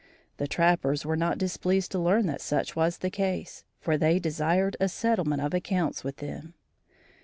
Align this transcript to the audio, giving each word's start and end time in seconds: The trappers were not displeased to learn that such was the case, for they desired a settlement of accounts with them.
The 0.37 0.47
trappers 0.47 1.05
were 1.05 1.15
not 1.15 1.37
displeased 1.37 1.91
to 1.91 1.99
learn 1.99 2.25
that 2.25 2.41
such 2.41 2.75
was 2.75 2.97
the 2.97 3.11
case, 3.11 3.63
for 3.79 3.99
they 3.99 4.17
desired 4.17 4.75
a 4.79 4.89
settlement 4.89 5.43
of 5.43 5.53
accounts 5.53 6.03
with 6.03 6.15
them. 6.15 6.55